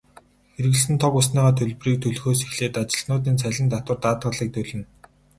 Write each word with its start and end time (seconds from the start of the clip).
Хэрэглэсэн 0.53 0.95
тог, 1.01 1.13
усныхаа 1.19 1.51
төлбөрийг 1.57 1.97
төлөхөөс 2.01 2.39
эхлээд 2.45 2.75
ажилтнуудын 2.81 3.39
цалин, 3.41 3.67
татвар, 3.71 3.97
даатгалыг 4.03 4.49
төлнө. 4.53 4.83